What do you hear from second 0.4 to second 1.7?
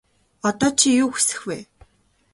Одоо чи юу хүсэх вэ?